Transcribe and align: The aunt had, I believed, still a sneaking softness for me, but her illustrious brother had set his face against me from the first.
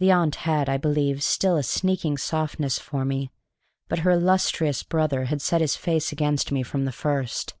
The 0.00 0.10
aunt 0.10 0.34
had, 0.50 0.68
I 0.68 0.78
believed, 0.78 1.22
still 1.22 1.56
a 1.56 1.62
sneaking 1.62 2.18
softness 2.18 2.80
for 2.80 3.04
me, 3.04 3.30
but 3.86 4.00
her 4.00 4.10
illustrious 4.10 4.82
brother 4.82 5.26
had 5.26 5.40
set 5.40 5.60
his 5.60 5.76
face 5.76 6.10
against 6.10 6.50
me 6.50 6.64
from 6.64 6.86
the 6.86 6.90
first. 6.90 7.54